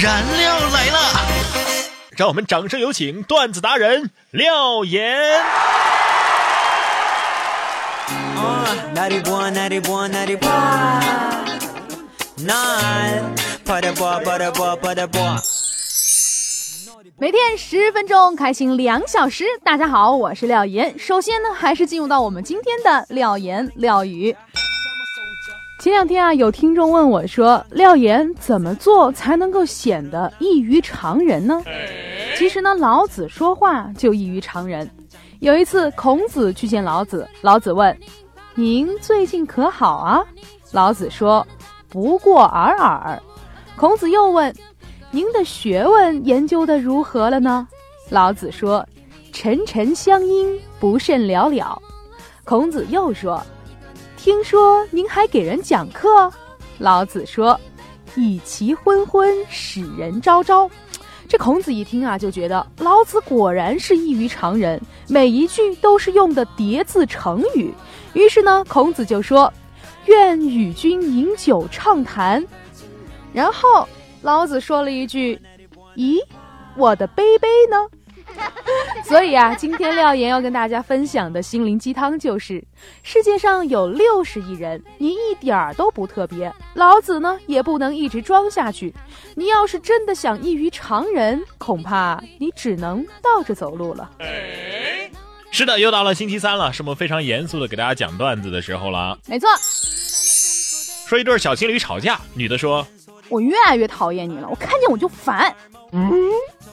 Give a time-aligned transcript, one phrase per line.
[0.00, 0.98] 燃料来了！
[2.16, 5.18] 让我们掌声有请段子达人廖岩。
[17.16, 19.44] 每天十分钟，开心两小时。
[19.64, 20.96] 大家好，我是廖岩。
[20.96, 24.36] 首先呢，还是进入到我们今天的廖岩廖语。
[25.88, 31.62] 前两天啊，有听众问我说：“廖岩怎么做才能够显得异于常人呢？”
[32.36, 34.86] 其实呢，老子说话就异于常人。
[35.40, 37.98] 有一次，孔子去见老子，老子问
[38.54, 40.22] ：“您最近可好啊？”
[40.72, 41.44] 老子说
[41.88, 43.18] ：“不过尔尔。”
[43.74, 44.54] 孔子又问。
[45.10, 47.66] 您的学问研究的如何了呢？
[48.10, 48.86] 老子说
[49.32, 51.80] ：“沉沉相因，不甚了了。”
[52.44, 53.42] 孔子又说
[54.18, 56.30] ：“听说您还给人讲课？”
[56.78, 57.58] 老子说
[58.16, 60.70] ：“以其昏昏，使人昭昭。”
[61.26, 67.72] 这孔子一听啊，就觉得老子果然是异于常人，每一句都是用的叠字成语。
[68.12, 69.50] 于是呢，孔子就说
[70.06, 72.44] ：“愿与君饮酒畅谈。”
[73.32, 73.88] 然后。
[74.20, 75.40] 老子说了一句
[75.94, 76.18] ：“咦，
[76.76, 77.86] 我的杯杯呢？”
[79.08, 82.62] 所以啊，今天廖岩要跟大家分享的心灵鸡汤就是：
[83.02, 86.52] 世界上有六十亿人，你一点儿都不特别。
[86.74, 88.94] 老子呢，也不能一直装下去。
[89.34, 94.10] 你要是真的想异于常人，恐怕你只能倒着走路了。
[95.50, 99.18] 是的，又到了星期三了，是我们非常严肃的给大家讲段子的时候了。
[99.26, 99.48] 没错，
[101.08, 102.86] 说一对小情侣吵架，女的说。
[103.30, 105.54] 我越来越讨厌你了，我看见我就烦。
[105.92, 106.12] 嗯，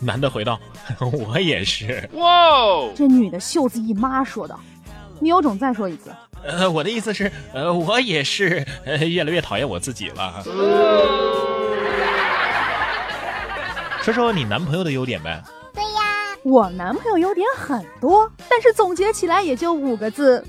[0.00, 0.58] 男的回道
[1.28, 4.58] ：“我也是。”哇，这女的袖子一抹说道
[5.20, 6.10] ：“你有种再说一次。”
[6.46, 10.42] 呃，我的意思是，呃，我也是，呃，越来越讨厌我自己了。
[14.02, 15.42] 说说你男朋友的优点呗。
[15.72, 16.02] 对呀，
[16.42, 20.46] 我男朋友优点很多，但是总结起来也就五个字：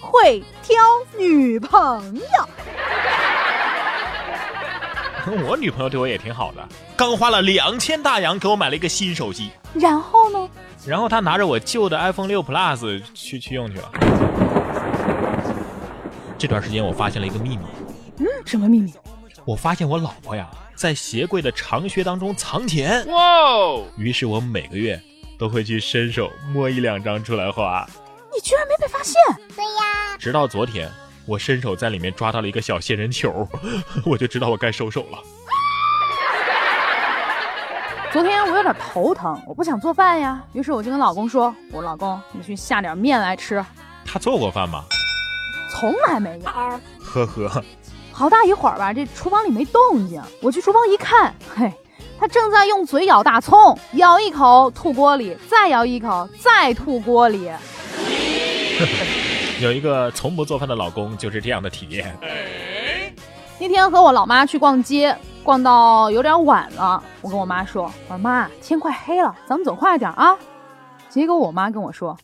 [0.00, 0.76] 会挑
[1.18, 2.48] 女朋友。
[5.48, 9.50] 我女朋友对我也挺好的，刚花了两千大洋给我买了一个新手机。
[9.74, 10.48] 然后呢？
[10.86, 13.90] 然后她拿着我旧的 iPhone 六 Plus 去去用去了。
[16.36, 17.64] 这段时间我发现了一个秘密。
[18.18, 18.92] 嗯，什么秘密？
[19.44, 23.06] 我发现我老婆呀，在鞋柜的长靴当中藏钱。
[23.08, 23.84] 哇哦！
[23.96, 25.00] 于是我每个月
[25.38, 27.86] 都会去伸手摸一两张出来花。
[28.32, 29.14] 你居然没被发现？
[29.56, 30.16] 对呀。
[30.18, 30.90] 直到昨天。
[31.26, 33.48] 我伸手在里面抓到了一个小仙人球，
[34.04, 35.18] 我就知道我该收手了。
[38.12, 43.64] 昨天我有点头疼，我不想做饭呀，于是我就跟老公说：“我老公，你去下点面来吃。”
[44.06, 44.84] 他做过饭吗？
[45.70, 46.50] 从来没有。
[47.00, 47.64] 呵呵。
[48.12, 51.72] 好大一会儿吧，这厨房里没动静，我去厨房一看，嘿，
[52.20, 57.50] 他正在用嘴咬大葱，咬一口吐锅里，再咬一口再吐锅里。
[59.64, 62.14] 有一个从不做饭的老公，就是这样的体验。
[63.58, 70.36] 那天和我老妈去逛街，逛到有点晚了，我跟我妈说：“我说妈，天快黑了，咱们走快点啊。”
[71.08, 72.14] 结果我妈跟我说：“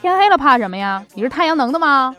[0.00, 1.04] 天黑了怕什么呀？
[1.12, 2.14] 你是太阳能的吗？”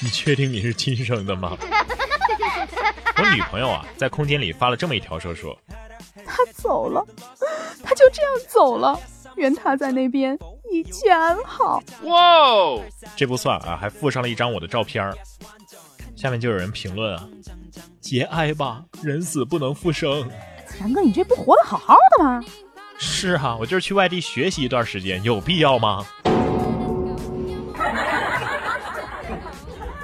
[0.00, 1.56] 你确定你是亲生的吗？
[3.18, 5.58] 我女朋友啊，在空间里发了这么一条说说
[6.24, 7.04] ：“他走了，
[7.82, 8.96] 他就这样走了，
[9.34, 10.38] 愿他在那边。”
[10.70, 11.82] 一切安好。
[12.02, 12.82] 哇哦，
[13.16, 15.12] 这不算啊，还附上了一张我的照片
[16.14, 17.28] 下面就有人评论啊
[18.00, 20.28] ：“节哀吧，人死不能复生。”
[20.80, 22.42] 然哥，你这不活得好好的吗？
[22.98, 26.06] 是啊，我就是去外地学习一段时间，有必要吗？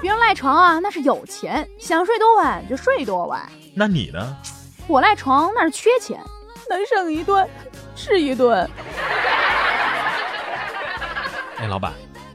[0.01, 3.49] 别人赖床啊，那是有钱，想睡多晚就睡多晚。
[3.73, 4.37] 那你呢？
[4.87, 6.19] 我赖床那是缺钱，
[6.69, 7.49] 能省一顿
[7.95, 8.69] 是一顿。
[11.63, 11.93] 哎，老板，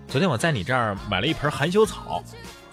[0.08, 2.24] 昨天我在你这儿买了一盆含羞草，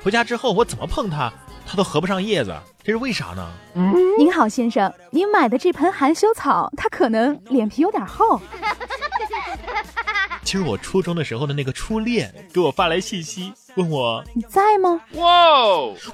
[0.01, 1.29] 回家之后我怎么碰它，
[1.67, 3.51] 它都合不上叶子，这是为啥呢？
[4.17, 8.40] 您好，先生，您买的这盆含羞草，它可能脸皮有点厚。
[10.46, 15.01] 其实我初中的时候的那个初恋给我发来信息，问我你在吗？
[15.16, 15.25] 哇，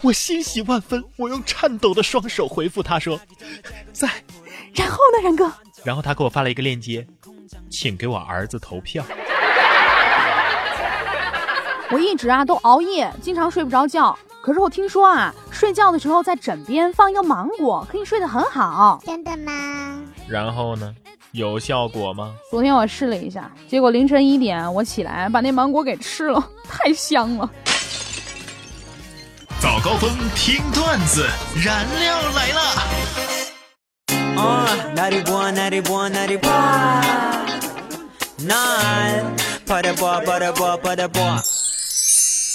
[0.01, 3.21] 我欣喜万分，我用颤抖的双手回复他说
[3.93, 4.09] 在。
[4.73, 5.53] 然后呢，然哥？
[5.83, 7.05] 然后他给我发了一个链接，
[7.69, 9.05] 请给我儿子投票。
[11.91, 14.17] 我一直啊都熬夜，经常睡不着觉。
[14.41, 19.01] 可是我听说啊，睡觉的时候在枕边放一个芒果，可以睡得很好。
[19.05, 20.01] 真的吗？
[20.27, 20.95] 然后呢？
[21.33, 22.33] 有效果吗？
[22.49, 27.49] 昨天我试了一下，结果凌晨一点我起来把那芒果给吃了， 太香了。
[29.59, 31.27] 早高峰听段子，
[31.63, 32.61] 燃料来了。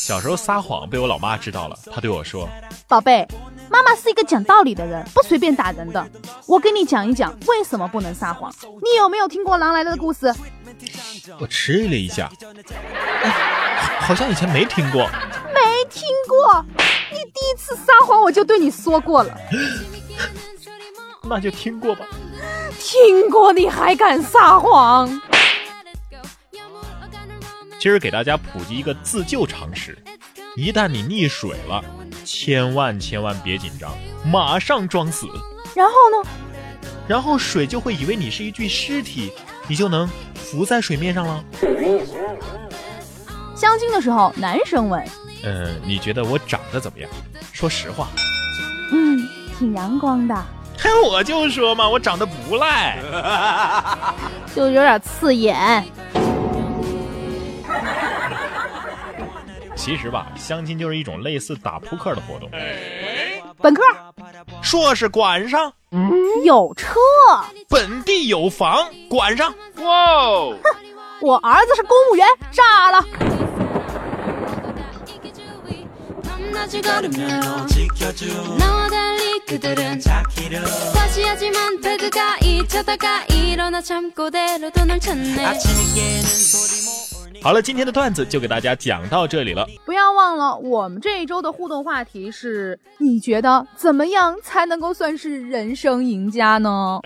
[0.07, 2.49] 小时候撒谎被我老妈知道了，她对我说
[2.87, 3.27] ：“宝贝，
[3.69, 6.07] 妈妈是一个讲道理的人，不随便打人的。
[6.47, 8.49] 我给你讲一讲为什么不能撒谎。
[8.85, 10.33] 你有没有听过狼来了的故事？”
[11.41, 12.31] 我迟疑了一下，
[13.99, 15.09] 好像以前没听过。
[15.53, 16.65] 没听过？
[17.11, 19.37] 你第一次撒谎我就对你说过了。
[21.29, 22.07] 那就听过吧。
[22.79, 25.21] 听过你还敢撒谎？
[27.87, 29.97] 今儿给大家普及一个自救常识：
[30.57, 31.81] 一旦你溺水了，
[32.25, 35.29] 千万千万别紧张，马上装死。
[35.73, 36.29] 然后呢？
[37.07, 39.33] 然后水就会以为你是一具尸体，
[39.69, 41.45] 你就能浮在水面上了。
[43.55, 45.01] 相亲的时候，男生问
[45.47, 47.09] ：“嗯，你觉得我长得怎么样？
[47.53, 48.09] 说实话。”
[48.91, 50.35] 嗯，挺阳光的。
[50.77, 52.99] 嘿，我就说嘛，我长得不赖，
[54.57, 55.85] 就有点刺眼。
[59.87, 62.51] 其实吧，相亲就是一种类似打扑克的活动。
[63.63, 63.81] 本科、
[64.61, 66.11] 硕士管上，嗯
[66.43, 66.99] 有车，
[67.69, 69.55] 本地有房管上。
[69.77, 70.59] 哇，哼，
[71.21, 73.05] 我儿子是公务员，炸了。
[87.47, 89.65] 好了，今天的段子就给大家讲到这里了。
[89.85, 96.99] 不要忘了，我们这一周的互动话题是：你觉得怎么样才能够算是人生赢家呢？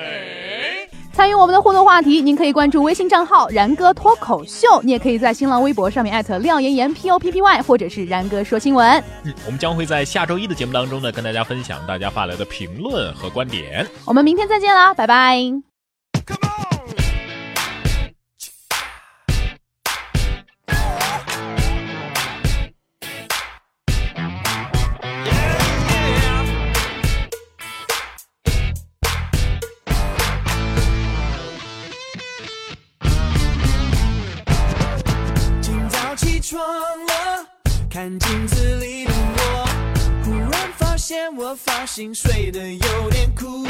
[1.12, 8.88] 参与我们的互动话题，您可以关注微信账号“然哥脱口秀”，你也可以在新浪微博上面艾特廖岩岩 P O P P Y，或者是然哥说新闻。
[9.24, 13.86] 嗯，我们将会在下周一的节目当中呢，跟大家分享大家发来的评论和观点。
[14.06, 15.69] 我们明天再见啦，拜拜。
[37.90, 39.68] 看镜子里的我，
[40.22, 43.66] 忽然发现我发型睡得有点酷，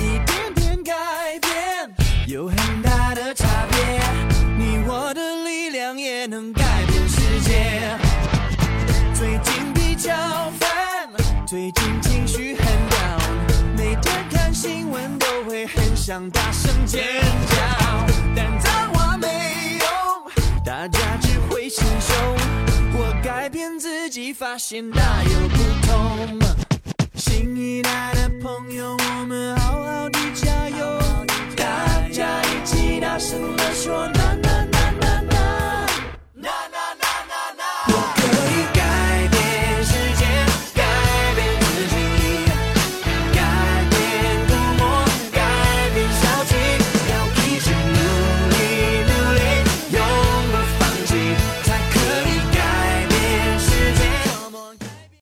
[0.00, 0.92] 一点点改
[1.40, 1.94] 变，
[2.26, 3.78] 有很大的差别。
[4.58, 7.96] 你我的力量也能改变世界。
[9.14, 10.12] 最近比较
[10.58, 11.08] 烦，
[11.46, 13.20] 最近情绪很 down，
[13.76, 17.04] 每天看新闻都会很想大声尖
[17.48, 17.55] 叫，
[24.06, 26.38] 自己，发现大有不同。
[27.16, 31.00] 新一代的朋友，我们好好的加油，
[31.56, 34.06] 大家一起大声的说。